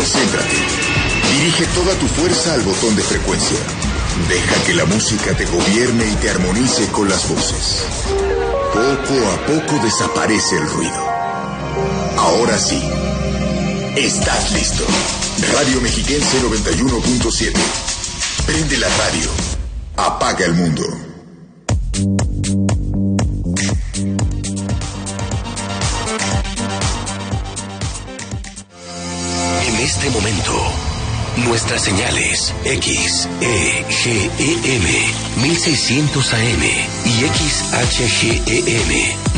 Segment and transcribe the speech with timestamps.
[0.00, 0.56] Concéntrate.
[1.30, 3.58] Dirige toda tu fuerza al botón de frecuencia.
[4.30, 7.84] Deja que la música te gobierne y te armonice con las voces.
[8.72, 11.04] Poco a poco desaparece el ruido.
[12.16, 12.82] Ahora sí.
[13.94, 14.84] Estás listo.
[15.52, 17.52] Radio Mexiquense 91.7.
[18.46, 19.28] Prende la radio.
[19.98, 21.09] Apaga el mundo.
[30.00, 30.56] Este momento,
[31.44, 36.62] nuestras señales X, E, G, E, M, 1600 AM
[37.04, 38.92] y XHGEM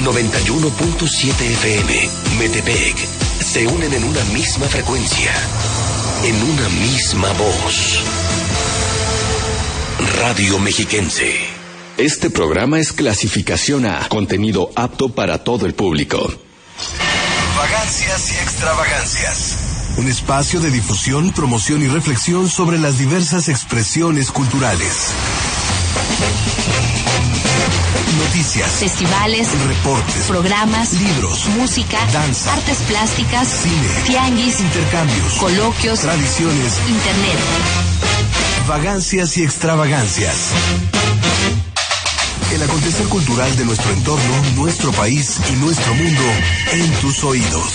[0.05, 2.97] 91.7 FM, Metepec,
[3.43, 5.33] se unen en una misma frecuencia,
[6.23, 8.05] en una misma voz.
[10.21, 11.41] Radio Mexiquense.
[11.97, 16.33] Este programa es clasificación A, contenido apto para todo el público.
[17.57, 19.62] Vagancias y extravagancias.
[19.96, 25.09] Un espacio de difusión, promoción y reflexión sobre las diversas expresiones culturales.
[28.18, 37.38] Noticias, festivales, reportes, programas, libros, música, danza, artes plásticas, cine, tianguis, intercambios, coloquios, tradiciones, internet.
[38.66, 40.52] vagancias y extravagancias.
[42.54, 46.23] El acontecer cultural de nuestro entorno, nuestro país y nuestro mundo
[46.73, 47.74] en tus oídos.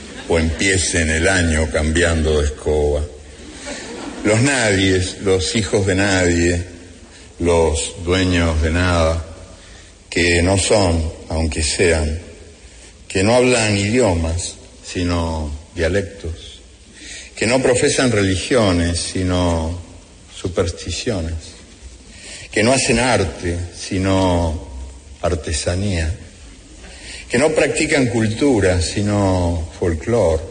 [0.27, 3.01] o empiecen el año cambiando de escoba.
[4.23, 6.63] Los nadies, los hijos de nadie,
[7.39, 9.25] los dueños de nada,
[10.09, 12.19] que no son, aunque sean,
[13.07, 16.61] que no hablan idiomas, sino dialectos,
[17.35, 19.79] que no profesan religiones, sino
[20.35, 21.35] supersticiones,
[22.51, 24.67] que no hacen arte, sino
[25.21, 26.13] artesanía,
[27.31, 30.43] que no practican cultura, sino folclore,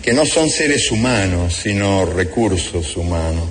[0.00, 3.48] que no son seres humanos, sino recursos humanos,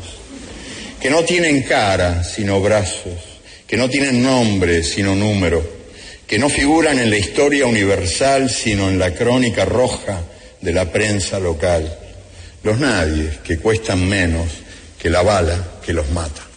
[1.02, 3.20] que no tienen cara, sino brazos,
[3.68, 5.62] que no tienen nombre, sino número,
[6.26, 10.22] que no figuran en la historia universal, sino en la crónica roja
[10.62, 12.00] de la prensa local.
[12.64, 14.48] Los nadies, que cuestan menos
[14.98, 16.51] que la bala que los mata.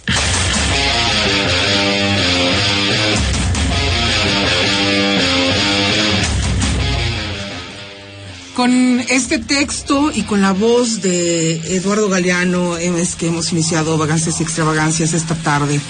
[8.54, 14.38] Con este texto y con la voz de Eduardo Galeano es que hemos iniciado Vagancias
[14.38, 15.80] y Extravagancias esta tarde.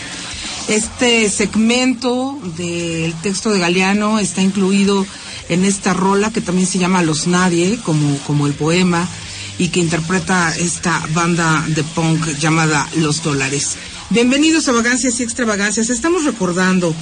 [0.68, 5.06] Este segmento del texto de Galeano está incluido
[5.50, 9.06] en esta rola que también se llama Los Nadie, como, como el poema,
[9.58, 13.76] y que interpreta esta banda de punk llamada Los Dólares.
[14.08, 15.90] Bienvenidos a Vagancias y Extravagancias.
[15.90, 16.94] Estamos recordando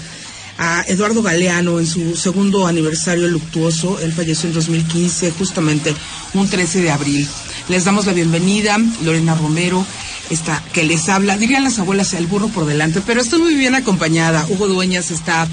[0.63, 3.99] a Eduardo Galeano en su segundo aniversario luctuoso.
[3.99, 5.93] Él falleció en 2015, justamente
[6.35, 7.29] un 13 de abril.
[7.69, 9.85] Les damos la bienvenida, Lorena Romero,
[10.31, 13.75] esta que les habla, dirían las abuelas, el burro por delante, pero estoy muy bien
[13.75, 14.47] acompañada.
[14.49, 15.49] Hugo Dueñas está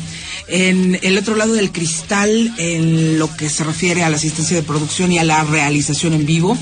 [0.47, 4.63] en el otro lado del cristal en lo que se refiere a la asistencia de
[4.63, 6.55] producción y a la realización en vivo.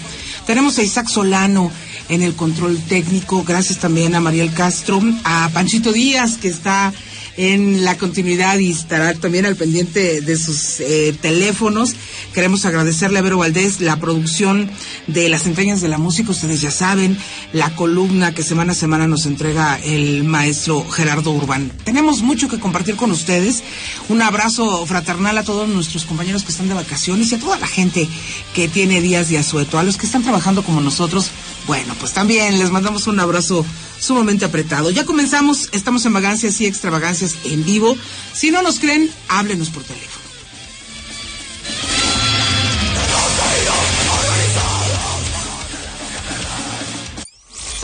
[0.45, 1.69] Tenemos a Isaac Solano
[2.07, 6.93] en el control técnico, gracias también a Mariel Castro, a Panchito Díaz, que está
[7.37, 11.93] en la continuidad y estará también al pendiente de sus eh, teléfonos.
[12.33, 14.69] Queremos agradecerle a Vero Valdés la producción
[15.07, 17.17] de Las Entrañas de la Música, ustedes ya saben,
[17.53, 21.71] la columna que semana a semana nos entrega el maestro Gerardo Urbán.
[21.83, 23.63] Tenemos mucho que compartir con ustedes.
[24.09, 27.67] Un abrazo fraternal a todos nuestros compañeros que están de vacaciones y a toda la
[27.67, 28.07] gente
[28.53, 31.31] que tiene días de asueto, a los que están trabajando como nosotros.
[31.67, 33.65] Bueno, pues también les mandamos un abrazo
[33.99, 34.89] sumamente apretado.
[34.89, 37.97] Ya comenzamos, estamos en Vagancias y Extravagancias en vivo.
[38.33, 40.15] Si no nos creen, háblenos por teléfono.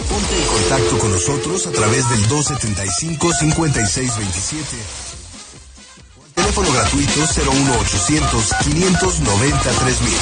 [0.09, 4.63] Ponte en contacto con nosotros a través del 275-5627.
[6.35, 10.13] Teléfono gratuito 01800 590 3000.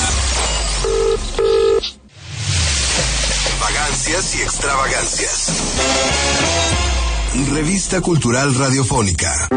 [4.12, 5.52] Y extravagancias.
[7.50, 9.48] Revista Cultural Radiofónica.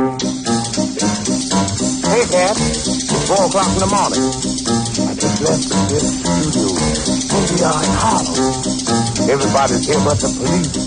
[2.04, 2.56] Hey, Dad.
[2.56, 4.22] It's 4 o'clock in the morning.
[5.08, 6.70] I just left this studio.
[7.66, 8.36] are in Harlem.
[9.28, 10.83] Everybody's here but the police.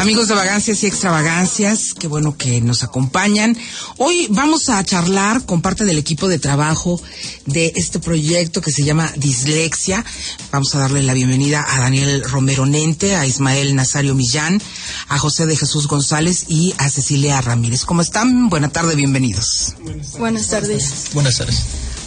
[0.00, 3.54] Amigos de Vagancias y Extravagancias, qué bueno que nos acompañan.
[3.98, 6.98] Hoy vamos a charlar con parte del equipo de trabajo
[7.44, 10.02] de este proyecto que se llama Dislexia.
[10.50, 14.62] Vamos a darle la bienvenida a Daniel Romero Nente, a Ismael Nazario Millán,
[15.08, 17.84] a José de Jesús González y a Cecilia Ramírez.
[17.84, 18.48] ¿Cómo están?
[18.48, 19.74] Buena tarde, bienvenidos.
[20.18, 21.10] Buenas tardes.
[21.12, 21.64] Buenas tardes.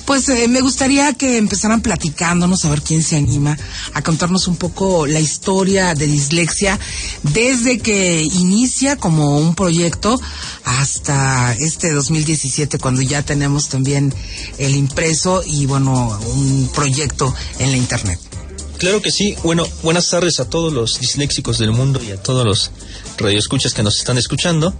[0.10, 3.56] Pues eh, me gustaría que empezaran platicándonos, a ver quién se anima
[3.94, 6.80] a contarnos un poco la historia de dislexia
[7.22, 10.20] desde que inicia como un proyecto
[10.64, 14.12] hasta este 2017 cuando ya tenemos también
[14.58, 18.20] el impreso y bueno, un proyecto en la internet.
[18.80, 19.36] Claro que sí.
[19.44, 22.72] Bueno, buenas tardes a todos los disléxicos del mundo y a todos los
[23.20, 24.74] radioescuchas que nos están escuchando.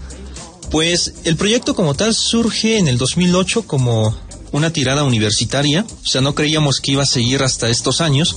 [0.72, 4.18] Pues el proyecto como tal surge en el 2008 como
[4.52, 8.36] una tirada universitaria, o sea, no creíamos que iba a seguir hasta estos años,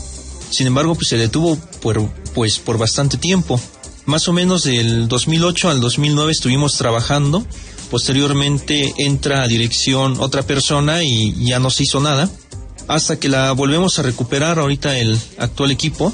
[0.51, 3.61] sin embargo, pues se detuvo por, pues, por bastante tiempo.
[4.05, 7.47] Más o menos del 2008 al 2009 estuvimos trabajando,
[7.91, 12.29] posteriormente entra a dirección otra persona y ya no se hizo nada,
[12.89, 16.13] hasta que la volvemos a recuperar ahorita el actual equipo,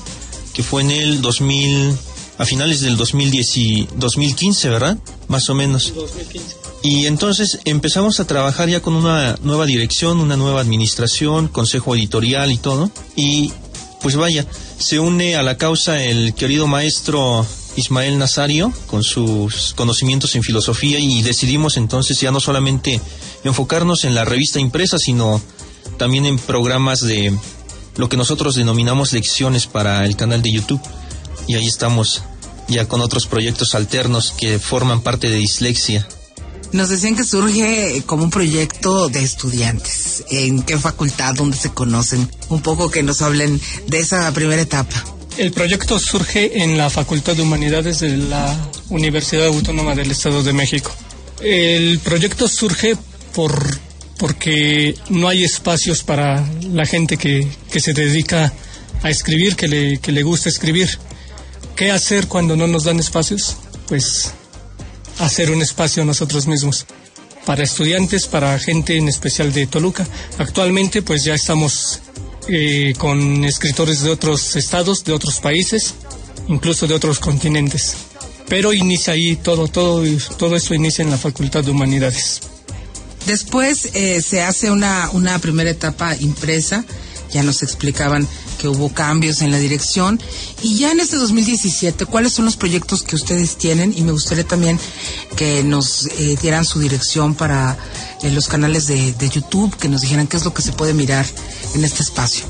[0.52, 1.96] que fue en el 2000,
[2.38, 4.98] a finales del 2010 2015, ¿verdad?
[5.28, 5.92] Más o menos.
[5.94, 6.57] 2015.
[6.82, 12.52] Y entonces empezamos a trabajar ya con una nueva dirección, una nueva administración, consejo editorial
[12.52, 12.90] y todo.
[13.16, 13.52] Y
[14.00, 14.46] pues vaya,
[14.78, 17.44] se une a la causa el querido maestro
[17.76, 23.00] Ismael Nazario con sus conocimientos en filosofía y decidimos entonces ya no solamente
[23.44, 25.40] enfocarnos en la revista impresa, sino
[25.96, 27.36] también en programas de
[27.96, 30.80] lo que nosotros denominamos lecciones para el canal de YouTube.
[31.48, 32.22] Y ahí estamos
[32.68, 36.06] ya con otros proyectos alternos que forman parte de Dislexia.
[36.72, 40.24] Nos decían que surge como un proyecto de estudiantes.
[40.30, 41.34] ¿En qué facultad?
[41.34, 42.28] ¿Dónde se conocen?
[42.50, 45.04] Un poco que nos hablen de esa primera etapa.
[45.38, 50.52] El proyecto surge en la Facultad de Humanidades de la Universidad Autónoma del Estado de
[50.52, 50.90] México.
[51.40, 52.96] El proyecto surge
[53.34, 53.78] por
[54.18, 58.52] porque no hay espacios para la gente que, que se dedica
[59.02, 60.90] a escribir, que le, que le gusta escribir.
[61.76, 63.56] ¿Qué hacer cuando no nos dan espacios?
[63.86, 64.32] Pues
[65.18, 66.86] hacer un espacio nosotros mismos
[67.44, 70.06] para estudiantes, para gente en especial de Toluca.
[70.38, 72.00] Actualmente pues ya estamos
[72.48, 75.94] eh, con escritores de otros estados, de otros países,
[76.48, 77.94] incluso de otros continentes.
[78.48, 80.02] Pero inicia ahí todo, todo,
[80.38, 82.40] todo eso inicia en la Facultad de Humanidades.
[83.26, 86.84] Después eh, se hace una, una primera etapa impresa,
[87.30, 88.26] ya nos explicaban
[88.58, 90.20] que hubo cambios en la dirección.
[90.62, 93.94] Y ya en este 2017, ¿cuáles son los proyectos que ustedes tienen?
[93.96, 94.78] Y me gustaría también
[95.36, 97.78] que nos eh, dieran su dirección para
[98.22, 101.24] eh, los canales de, YouTube, que nos dijeran qué es lo que se puede mirar
[101.74, 102.44] en este espacio.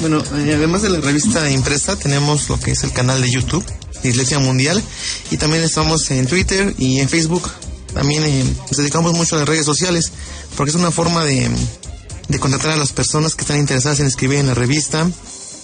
[0.00, 3.64] Bueno, eh, además de la revista impresa, tenemos lo que es el canal de YouTube,
[4.02, 4.82] Iglesia Mundial,
[5.30, 7.50] y también estamos en Twitter y en Facebook.
[7.92, 8.22] También
[8.68, 10.12] nos dedicamos mucho a las redes sociales,
[10.54, 11.50] porque es una forma de,
[12.28, 15.08] de contactar a las personas que están interesadas en escribir en la revista,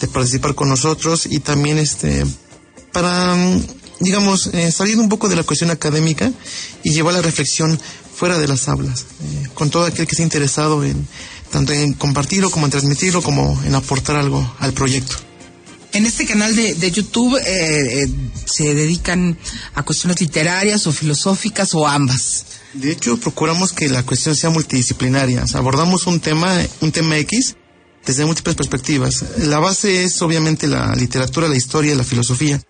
[0.00, 2.24] de participar con nosotros y también este
[2.92, 3.36] para
[4.00, 6.30] digamos eh, salir un poco de la cuestión académica
[6.82, 7.80] y llevar la reflexión
[8.14, 11.06] fuera de las aulas, eh, con todo aquel que esté interesado en
[11.50, 15.16] tanto en compartirlo como en transmitirlo como en aportar algo al proyecto.
[15.92, 18.08] En este canal de, de YouTube eh,
[18.46, 19.36] se dedican
[19.74, 22.46] a cuestiones literarias o filosóficas o ambas.
[22.74, 25.44] De hecho, procuramos que la cuestión sea multidisciplinaria.
[25.55, 27.56] abordamos un tema, un tema X
[28.06, 29.24] desde múltiples perspectivas.
[29.38, 32.60] La base es obviamente la literatura, la historia, la filosofía,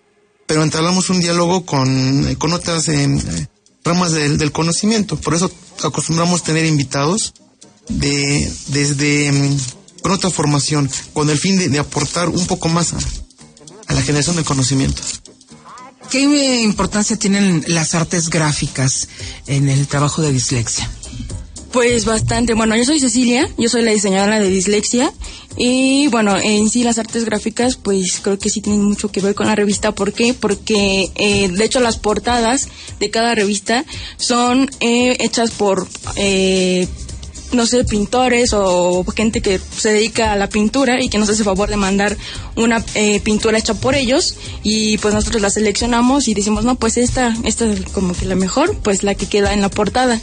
[0.45, 3.47] pero entablamos un diálogo con, con otras eh,
[3.83, 5.15] ramas del, conocimiento.
[5.17, 5.51] Por eso
[5.83, 7.33] acostumbramos tener invitados
[7.87, 9.57] de, desde mm,
[10.01, 12.97] con otra formación, con el fin de, aportar un poco más a,
[13.87, 15.21] a la generación de conocimientos.
[16.13, 19.07] ¿Qué importancia tienen las artes gráficas
[19.47, 20.87] en el trabajo de dislexia?
[21.71, 22.53] Pues bastante.
[22.53, 25.11] Bueno, yo soy Cecilia, yo soy la diseñadora de dislexia
[25.57, 29.33] y bueno, en sí las artes gráficas pues creo que sí tienen mucho que ver
[29.33, 29.91] con la revista.
[29.91, 30.35] ¿Por qué?
[30.35, 32.67] Porque eh, de hecho las portadas
[32.99, 33.83] de cada revista
[34.17, 36.87] son eh, hechas por eh,
[37.53, 41.43] no sé, pintores o gente que se dedica a la pintura y que nos hace
[41.43, 42.17] favor de mandar
[42.55, 46.97] una eh, pintura hecha por ellos y pues nosotros la seleccionamos y decimos, no, pues
[46.97, 50.19] esta, esta es como que la mejor, pues la que queda en la portada.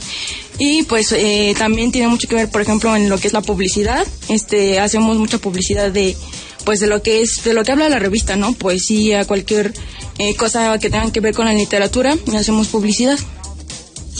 [0.58, 3.40] Y pues eh, también tiene mucho que ver, por ejemplo, en lo que es la
[3.40, 4.06] publicidad.
[4.28, 6.16] Este, hacemos mucha publicidad de
[6.64, 9.72] pues de lo que es de lo que habla la revista no poesía cualquier
[10.18, 13.18] eh, cosa que tenga que ver con la literatura y hacemos publicidad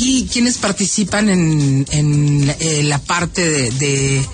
[0.03, 4.25] y quienes participan en, en eh, la parte de,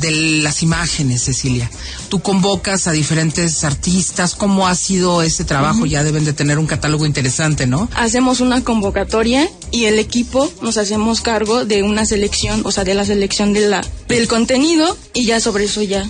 [0.00, 1.70] de las imágenes, Cecilia.
[2.08, 4.34] Tú convocas a diferentes artistas.
[4.34, 5.84] ¿Cómo ha sido ese trabajo?
[5.84, 7.90] Ya deben de tener un catálogo interesante, ¿no?
[7.94, 12.94] Hacemos una convocatoria y el equipo nos hacemos cargo de una selección, o sea, de
[12.94, 16.08] la selección de la, del contenido y ya sobre eso ya,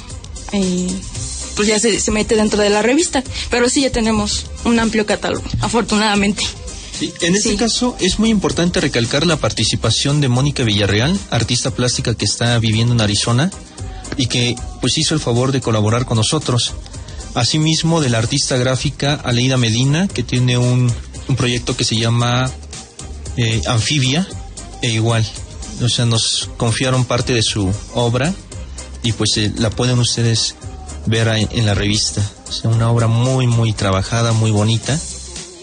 [0.52, 0.88] eh,
[1.56, 3.24] pues ya se, se mete dentro de la revista.
[3.50, 6.44] Pero sí ya tenemos un amplio catálogo, afortunadamente.
[7.20, 12.24] En este caso es muy importante recalcar la participación de Mónica Villarreal, artista plástica que
[12.24, 13.50] está viviendo en Arizona
[14.16, 16.74] y que pues hizo el favor de colaborar con nosotros.
[17.34, 20.92] Asimismo de la artista gráfica Aleida Medina, que tiene un,
[21.28, 22.50] un proyecto que se llama
[23.36, 24.28] eh, Anfibia,
[24.82, 25.26] e igual,
[25.82, 28.32] o sea, nos confiaron parte de su obra
[29.02, 30.54] y pues eh, la pueden ustedes
[31.06, 32.22] ver ahí en la revista.
[32.48, 34.98] O sea, una obra muy, muy trabajada, muy bonita,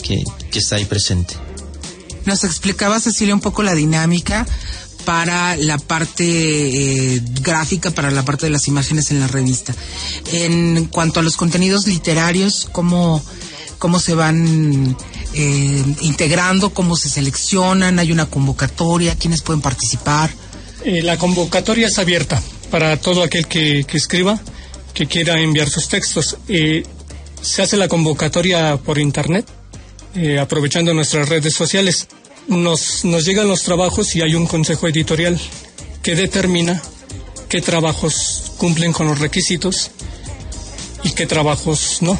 [0.10, 1.36] que, que está ahí presente.
[2.25, 4.48] Nos explicaba Cecilia un poco la dinámica
[5.06, 9.74] para la parte eh, gráfica, para la parte de las imágenes en la revista.
[10.32, 13.24] En cuanto a los contenidos literarios, ¿cómo,
[13.78, 14.98] cómo se van
[15.34, 18.00] eh, integrando, cómo se seleccionan?
[18.00, 19.16] ¿Hay una convocatoria?
[19.16, 20.32] ¿Quiénes pueden participar?
[20.84, 24.39] Eh, la convocatoria es abierta para todo aquel que, que escriba,
[24.94, 26.38] que quiera enviar sus textos.
[26.48, 26.84] Eh,
[27.42, 29.46] se hace la convocatoria por internet,
[30.16, 32.08] eh, aprovechando nuestras redes sociales.
[32.48, 35.39] Nos, nos llegan los trabajos y hay un consejo editorial
[36.01, 36.82] que determina
[37.48, 39.92] qué trabajos cumplen con los requisitos
[41.04, 42.18] y qué trabajos no.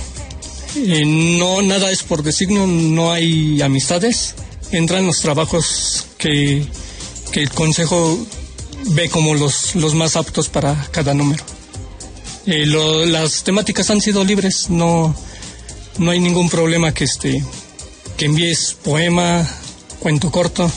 [0.76, 4.36] Eh, no nada es por designo, no hay amistades.
[4.72, 6.66] Entran los trabajos que,
[7.32, 8.20] que el consejo
[8.92, 11.44] ve como los, los más aptos para cada número.
[12.46, 15.16] Eh, las temáticas han sido libres, no,
[15.98, 17.44] no hay ningún problema que este
[18.20, 19.48] que envíes poema,
[20.00, 20.70] cuento corto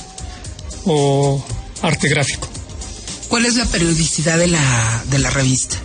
[0.84, 1.44] o
[1.82, 2.46] arte gráfico.
[3.26, 5.76] ¿Cuál es la periodicidad de la, de la revista?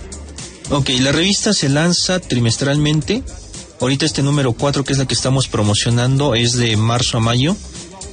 [0.70, 3.24] Ok, la revista se lanza trimestralmente.
[3.82, 7.56] Ahorita este número 4, que es la que estamos promocionando, es de marzo a mayo.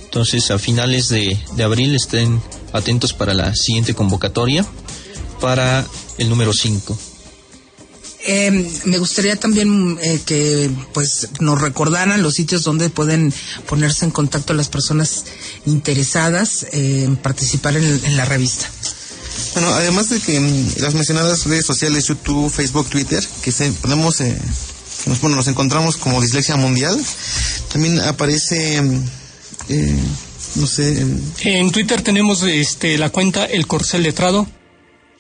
[0.05, 2.41] Entonces, a finales de, de abril estén
[2.73, 4.65] atentos para la siguiente convocatoria
[5.43, 5.85] para
[6.17, 6.99] el número 5.
[8.27, 13.35] Eh, me gustaría también eh, que pues nos recordaran los sitios donde pueden
[13.69, 15.25] ponerse en contacto las personas
[15.67, 18.71] interesadas eh, en participar en, en la revista.
[19.55, 24.21] Bueno, además de que mm, las mencionadas redes sociales, YouTube, Facebook, Twitter, que se, ponemos,
[24.21, 24.37] eh,
[25.05, 27.01] que nos, bueno, nos encontramos como Dislexia Mundial,
[27.73, 28.83] también aparece,
[29.69, 29.95] eh,
[30.57, 34.47] no sé, mm, En Twitter tenemos este la cuenta El Corcel Letrado,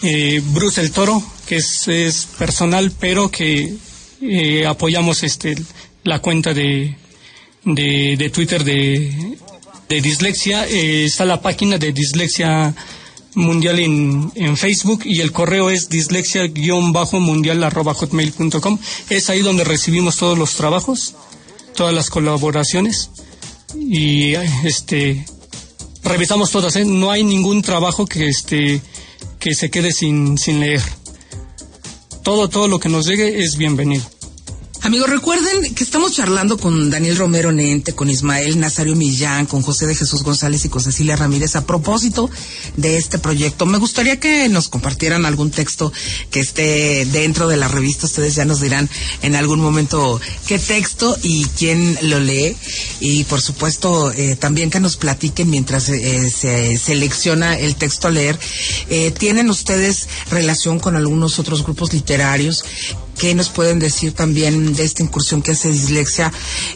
[0.05, 3.75] eh, Bruce el Toro, que es, personal, pero que
[4.21, 5.55] eh, apoyamos este
[6.03, 6.97] la cuenta de,
[7.65, 9.39] de, Twitter de,
[9.89, 10.69] de Dislexia.
[10.69, 12.75] Eh, está la página de Dislexia
[13.35, 18.79] Mundial en, en Facebook y el correo es dislexia-mundial.hotmail.com.
[19.11, 21.15] Es ahí donde recibimos todos los trabajos,
[21.75, 23.11] todas las colaboraciones
[23.77, 24.35] y
[24.65, 25.25] este
[26.05, 26.85] revisamos todas, ¿eh?
[26.85, 28.81] no hay ningún trabajo que este
[29.45, 30.81] que se quede sin, sin leer.
[32.23, 34.03] Todo, todo lo que nos llegue es bienvenido.
[34.81, 39.87] Amigos, recuerden que estamos charlando con Daniel Romero Nente, con Ismael Nazario Millán, con José
[39.87, 42.31] de Jesús González y con Cecilia Ramírez a propósito
[42.77, 43.65] de este proyecto.
[43.65, 45.91] Me gustaría que nos compartieran algún texto
[46.31, 48.05] que esté dentro de la revista.
[48.05, 48.91] Ustedes ya nos dirán
[49.23, 52.55] en algún momento qué texto y quién lo lee.
[53.01, 58.11] Y por supuesto, eh, también que nos platiquen mientras eh, se selecciona el texto a
[58.11, 58.39] leer.
[58.89, 62.65] Eh, ¿Tienen ustedes relación con algunos otros grupos literarios?
[63.25, 66.31] ¿Qué nos pueden decir también de esta incursión que hace Dislexia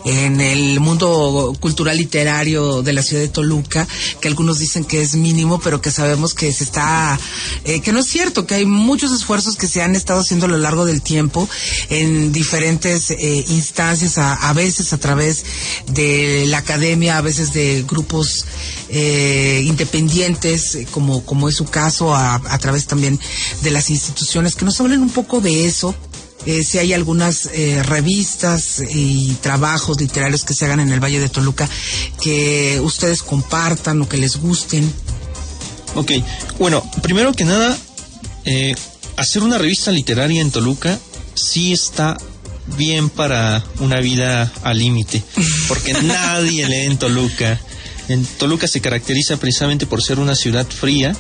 [0.07, 3.87] en el mundo cultural literario de la ciudad de Toluca?
[4.19, 7.21] Que algunos dicen que es mínimo, pero que sabemos que se está,
[7.67, 10.49] eh, que no es cierto, que hay muchos esfuerzos que se han estado haciendo a
[10.49, 11.47] lo largo del tiempo
[11.91, 15.45] en diferentes eh, instancias, a, veces a través
[15.89, 18.47] de la academia, a veces de grupos
[18.89, 23.21] eh, independientes, como, como es su caso, a, a través también
[23.61, 25.95] de las instituciones, que nos hablen un poco de eso
[26.47, 31.21] eh, si hay algunas eh, revistas y trabajos literarios que se hagan en el Valle
[31.21, 31.69] de Toluca
[32.21, 34.91] que ustedes compartan o que les gusten.
[35.95, 36.13] Ok,
[36.59, 37.77] bueno, primero que nada,
[38.45, 38.75] eh,
[39.17, 40.99] hacer una revista literaria en Toluca
[41.35, 42.17] sí está
[42.77, 45.23] bien para una vida al límite,
[45.67, 47.61] porque nadie lee en Toluca.
[48.09, 51.15] En Toluca se caracteriza precisamente por ser una ciudad fría,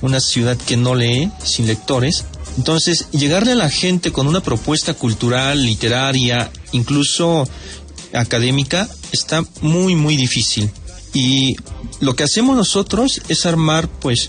[0.00, 2.24] una ciudad que no lee, sin lectores.
[2.56, 7.48] Entonces, llegarle a la gente con una propuesta cultural, literaria, incluso
[8.12, 10.70] académica, está muy, muy difícil.
[11.12, 11.56] Y
[12.00, 14.28] lo que hacemos nosotros es armar, pues,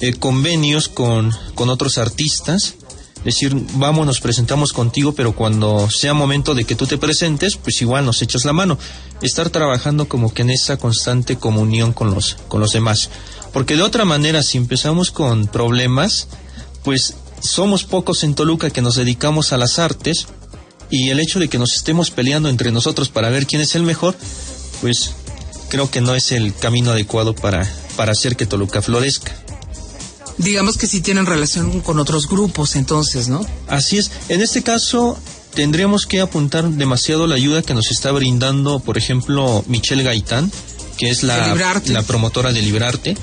[0.00, 2.74] eh, convenios con, con otros artistas
[3.24, 7.80] decir, vamos, nos presentamos contigo, pero cuando sea momento de que tú te presentes, pues
[7.80, 8.78] igual nos echas la mano.
[9.20, 13.10] Estar trabajando como que en esa constante comunión con los, con los demás.
[13.52, 16.28] Porque de otra manera, si empezamos con problemas,
[16.82, 20.26] pues somos pocos en Toluca que nos dedicamos a las artes
[20.90, 23.82] y el hecho de que nos estemos peleando entre nosotros para ver quién es el
[23.82, 24.16] mejor,
[24.80, 25.12] pues
[25.68, 29.34] creo que no es el camino adecuado para, para hacer que Toluca florezca
[30.38, 33.44] digamos que sí tienen relación con otros grupos, entonces, ¿no?
[33.68, 34.10] Así es.
[34.28, 35.18] En este caso,
[35.54, 40.50] tendríamos que apuntar demasiado la ayuda que nos está brindando, por ejemplo, Michelle Gaitán,
[40.96, 41.54] que es la,
[41.86, 43.16] la promotora de Librarte.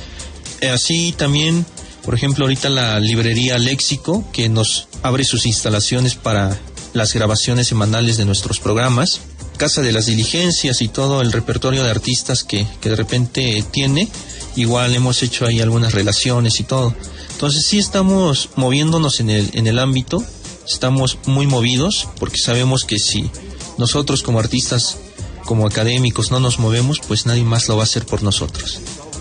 [0.62, 1.66] Eh, así también,
[2.04, 6.60] por ejemplo, ahorita la librería Léxico, que nos abre sus instalaciones para
[6.94, 9.22] las grabaciones semanales de nuestros programas.
[9.58, 14.10] Casa de las Diligencias y todo el repertorio de artistas que, que de repente tiene
[14.56, 16.94] igual hemos hecho ahí algunas relaciones y todo.
[17.32, 20.24] Entonces sí estamos moviéndonos en el, en el ámbito,
[20.68, 23.30] estamos muy movidos porque sabemos que si
[23.78, 24.98] nosotros como artistas,
[25.46, 28.80] como académicos no nos movemos, pues nadie más lo va a hacer por nosotros.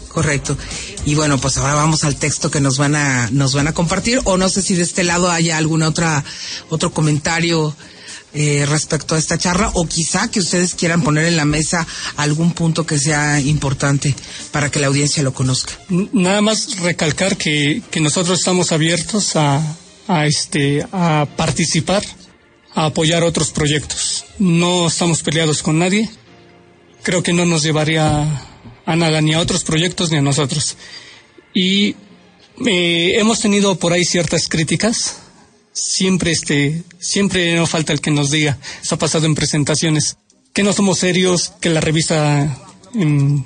[0.08, 0.56] Correcto.
[1.09, 4.21] Y bueno, pues ahora vamos al texto que nos van a nos van a compartir
[4.25, 6.23] o no sé si de este lado haya alguna otra
[6.69, 7.75] otro comentario
[8.35, 11.87] eh, respecto a esta charla o quizá que ustedes quieran poner en la mesa
[12.17, 14.15] algún punto que sea importante
[14.50, 15.73] para que la audiencia lo conozca.
[15.88, 19.62] Nada más recalcar que, que nosotros estamos abiertos a,
[20.09, 22.05] a, este, a participar,
[22.75, 24.27] a apoyar otros proyectos.
[24.38, 26.11] No estamos peleados con nadie.
[27.03, 28.48] Creo que no nos llevaría
[28.87, 30.77] a nada, ni a otros proyectos ni a nosotros.
[31.55, 31.97] Y
[32.67, 35.17] eh, hemos tenido por ahí ciertas críticas
[35.79, 40.17] siempre este, siempre no falta el que nos diga, eso ha pasado en presentaciones,
[40.53, 42.59] que no somos serios, que la revista,
[42.95, 43.45] em,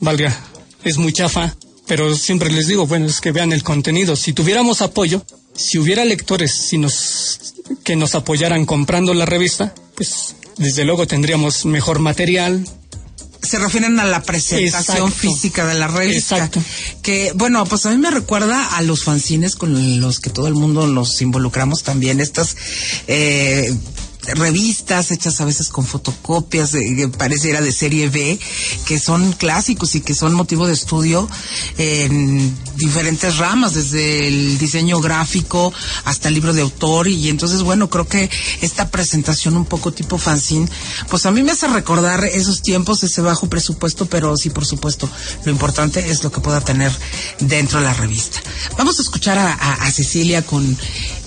[0.00, 0.38] valga,
[0.84, 4.14] es muy chafa, pero siempre les digo, bueno, es que vean el contenido.
[4.16, 7.54] Si tuviéramos apoyo, si hubiera lectores si nos,
[7.84, 12.64] que nos apoyaran comprando la revista, pues desde luego tendríamos mejor material,
[13.42, 16.36] se refieren a la presentación física de la revista.
[16.36, 16.62] Exacto.
[17.02, 20.54] Que, bueno, pues a mí me recuerda a los fanzines con los que todo el
[20.54, 22.20] mundo nos involucramos también.
[22.20, 22.56] Estas
[23.08, 23.74] eh,
[24.34, 28.38] revistas hechas a veces con fotocopias, que pareciera de serie B,
[28.86, 31.28] que son clásicos y que son motivo de estudio
[31.78, 35.72] en diferentes ramas, desde el diseño gráfico
[36.04, 37.08] hasta el libro de autor.
[37.08, 38.30] Y entonces, bueno, creo que
[38.60, 40.68] esta presentación un poco tipo fanzine,
[41.08, 45.08] pues a mí me hace recordar esos tiempos, ese bajo presupuesto, pero sí, por supuesto,
[45.44, 46.92] lo importante es lo que pueda tener
[47.40, 48.40] dentro de la revista.
[48.78, 50.64] Vamos a escuchar a, Cecilia con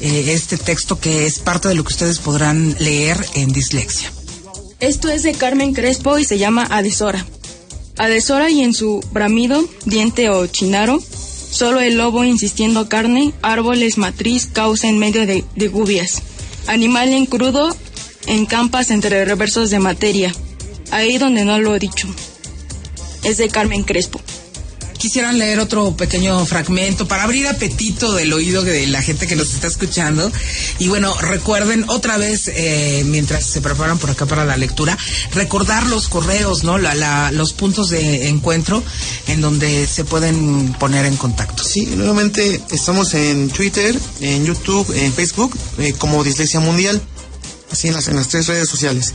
[0.01, 4.11] eh, este texto que es parte de lo que ustedes podrán leer en dislexia.
[4.79, 7.25] Esto es de Carmen Crespo y se llama Adesora.
[7.97, 14.45] Adesora y en su bramido, diente o chinaro, solo el lobo insistiendo carne, árboles matriz
[14.45, 16.21] causa en medio de, de gubias.
[16.67, 17.75] Animal en crudo,
[18.27, 20.33] en campas entre reversos de materia,
[20.91, 22.07] ahí donde no lo he dicho.
[23.23, 24.21] Es de Carmen Crespo
[25.05, 29.53] quisieran leer otro pequeño fragmento para abrir apetito del oído de la gente que nos
[29.53, 30.31] está escuchando.
[30.79, 34.97] Y bueno, recuerden otra vez, eh, mientras se preparan por acá para la lectura,
[35.31, 36.79] recordar los correos, ¿no?
[36.79, 38.81] La, los puntos de encuentro
[39.27, 41.63] en donde se pueden poner en contacto.
[41.63, 46.99] Sí, nuevamente estamos en Twitter, en YouTube, en Facebook, eh, como Dislexia Mundial
[47.75, 49.13] así en las, en las tres redes sociales.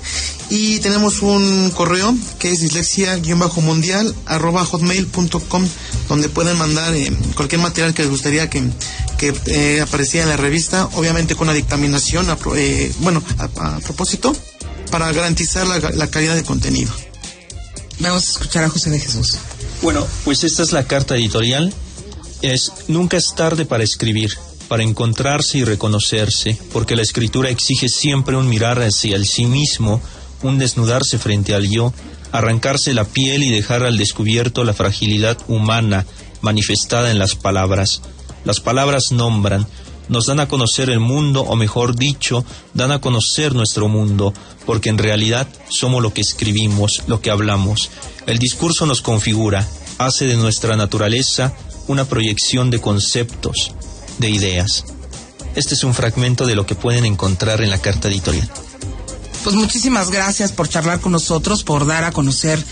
[0.50, 5.66] Y tenemos un correo que es dislexia-mundial arroba hotmail.com
[6.08, 8.62] donde pueden mandar eh, cualquier material que les gustaría que,
[9.18, 14.34] que eh, apareciera en la revista, obviamente con una dictaminación, eh, bueno, a, propósito,
[14.90, 16.92] para garantizar la, la calidad de contenido.
[17.98, 19.36] Vamos a escuchar a José de Jesús.
[19.82, 21.72] Bueno, pues esta es la carta editorial.
[22.42, 24.30] Es nunca es tarde para escribir
[24.70, 30.00] para encontrarse y reconocerse, porque la escritura exige siempre un mirar hacia el sí mismo,
[30.44, 31.92] un desnudarse frente al yo,
[32.30, 36.06] arrancarse la piel y dejar al descubierto la fragilidad humana
[36.40, 38.00] manifestada en las palabras.
[38.44, 39.66] Las palabras nombran,
[40.08, 44.32] nos dan a conocer el mundo, o mejor dicho, dan a conocer nuestro mundo,
[44.66, 47.90] porque en realidad somos lo que escribimos, lo que hablamos.
[48.28, 49.66] El discurso nos configura,
[49.98, 51.54] hace de nuestra naturaleza
[51.88, 53.72] una proyección de conceptos,
[54.20, 54.84] de ideas.
[55.54, 58.48] Este es un fragmento de lo que pueden encontrar en la carta editorial.
[59.42, 62.62] Pues muchísimas gracias por charlar con nosotros, por dar a conocer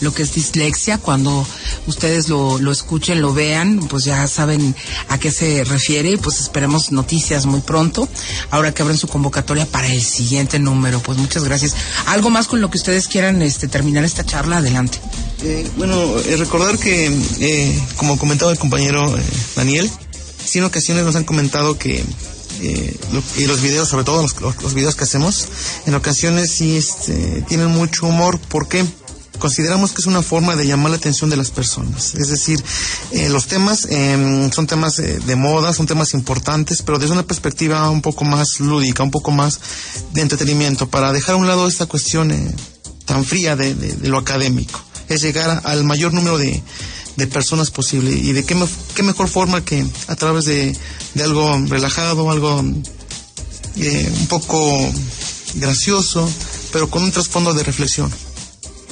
[0.00, 0.96] lo que es dislexia.
[0.96, 1.46] Cuando
[1.86, 4.74] ustedes lo, lo escuchen, lo vean, pues ya saben
[5.08, 6.16] a qué se refiere.
[6.16, 8.08] Pues esperemos noticias muy pronto.
[8.50, 10.98] Ahora que abren su convocatoria para el siguiente número.
[11.00, 11.74] Pues muchas gracias.
[12.06, 14.58] ¿Algo más con lo que ustedes quieran este, terminar esta charla?
[14.58, 14.98] Adelante.
[15.42, 19.14] Eh, bueno, eh, recordar que, eh, como comentaba el compañero
[19.56, 19.90] Daniel,
[20.44, 22.04] sí en ocasiones nos han comentado que
[23.36, 25.48] y los videos, sobre todo los, los, videos que hacemos,
[25.86, 28.38] en ocasiones sí este, tienen mucho humor.
[28.38, 28.86] ¿Por qué?
[29.38, 32.14] consideramos que es una forma de llamar la atención de las personas.
[32.14, 32.62] Es decir,
[33.10, 37.26] eh, los temas eh, son temas eh, de moda, son temas importantes, pero desde una
[37.26, 39.60] perspectiva un poco más lúdica, un poco más
[40.12, 42.54] de entretenimiento, para dejar a un lado esta cuestión eh,
[43.04, 44.80] tan fría de, lo académico.
[45.08, 46.62] Es llegar al mayor número de,
[47.16, 48.12] de personas posible.
[48.12, 48.54] Y de qué,
[48.94, 50.76] qué, mejor forma que a través de,
[51.14, 54.92] de algo relajado, algo un poco
[55.54, 56.28] gracioso,
[56.72, 58.10] pero con un trasfondo de reflexión.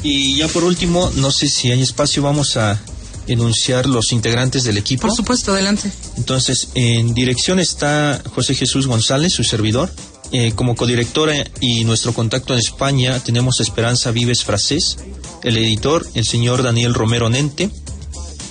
[0.03, 2.81] Y ya por último, no sé si hay espacio, vamos a
[3.27, 5.03] enunciar los integrantes del equipo.
[5.07, 5.91] Por supuesto, adelante.
[6.17, 9.93] Entonces, en dirección está José Jesús González, su servidor.
[10.35, 14.97] Eh, como codirectora y nuestro contacto en España tenemos Esperanza Vives Frasés,
[15.43, 17.69] el editor, el señor Daniel Romero Nente.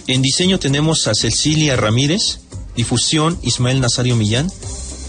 [0.07, 2.39] En diseño tenemos a Cecilia Ramírez,
[2.75, 4.51] difusión Ismael Nazario Millán,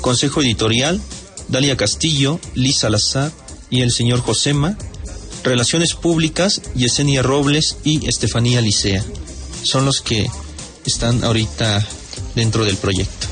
[0.00, 1.00] consejo editorial
[1.48, 3.30] Dalia Castillo, Liz Salazar
[3.70, 4.76] y el señor Josema,
[5.44, 9.04] Relaciones Públicas, Yesenia Robles y Estefanía Licea.
[9.62, 10.28] Son los que
[10.86, 11.86] están ahorita
[12.34, 13.26] dentro del proyecto.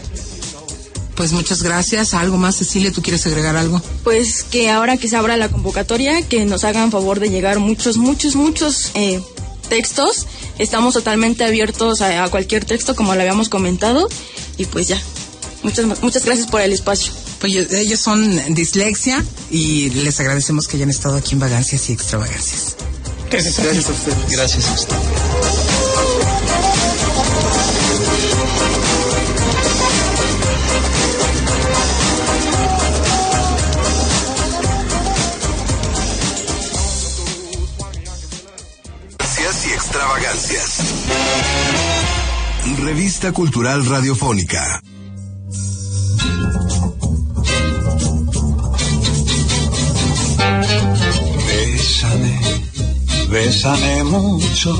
[1.14, 2.14] Pues muchas gracias.
[2.14, 2.92] ¿Algo más, Cecilia?
[2.92, 3.83] ¿Tú quieres agregar algo?
[4.05, 7.96] Pues que ahora que se abra la convocatoria, que nos hagan favor de llegar muchos,
[7.99, 9.20] muchos, muchos eh,
[9.68, 10.27] textos.
[10.61, 14.09] Estamos totalmente abiertos a, a, cualquier texto, como lo habíamos comentado.
[14.59, 15.03] Y pues ya.
[15.62, 17.12] Muchas, muchas gracias por el espacio.
[17.40, 22.77] Pues ellos son dislexia y les agradecemos que hayan estado aquí en Vagancias y Extravagancias.
[23.31, 24.31] Gracias a, Gracias a ustedes.
[24.31, 25.30] Gracias a ustedes.
[39.66, 40.81] Y extravagancias.
[42.79, 44.83] Revista Cultural Radiofónica.
[53.31, 54.75] Bésame mucho,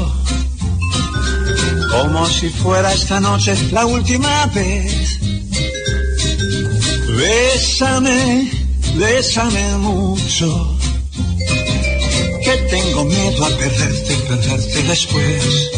[1.93, 5.21] como si fuera esta noche la última vez.
[7.17, 8.51] Bésame,
[8.97, 10.80] bésame mucho,
[12.71, 15.71] tengo miedo a perderte, perderte después.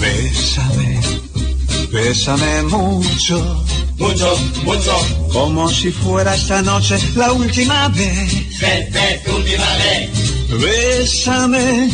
[0.00, 1.00] Bésame,
[1.90, 3.64] bésame mucho.
[3.98, 4.96] Mucho, mucho.
[5.32, 8.60] Como si fuera esta noche la última vez.
[8.60, 10.10] Vete, última vez.
[10.60, 11.90] Bésame,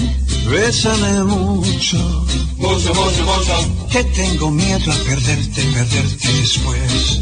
[0.49, 2.27] bésame mucho.
[2.57, 3.88] Mucho, mucho, mucho.
[3.90, 7.21] Que tengo miedo a perderte, perderte después.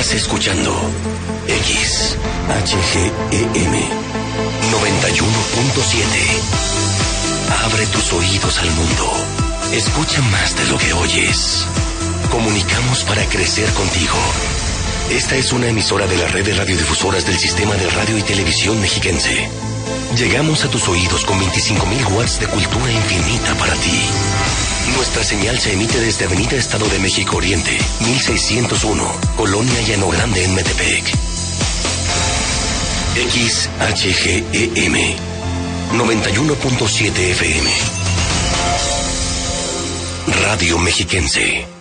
[0.00, 0.72] Escuchando
[1.46, 2.16] XHGEM
[4.70, 6.04] 91.7.
[7.64, 9.10] Abre tus oídos al mundo.
[9.72, 11.64] Escucha más de lo que oyes.
[12.30, 14.18] Comunicamos para crecer contigo.
[15.10, 18.78] Esta es una emisora de la red de radiodifusoras del Sistema de Radio y Televisión
[18.80, 19.48] Mexiquense.
[20.16, 24.02] Llegamos a tus oídos con 25.000 watts de cultura infinita para ti.
[24.96, 29.04] Nuestra señal se emite desde Avenida Estado de México Oriente, 1601,
[29.36, 31.04] Colonia Llano Grande en Metepec.
[33.30, 34.94] XHGEM
[35.92, 37.70] 91.7 FM.
[40.42, 41.75] Radio Mexiquense.